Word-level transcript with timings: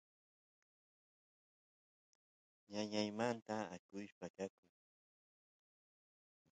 ñañaymanta 2.71 3.55
akush 3.75 4.13
paqakuy 4.19 4.69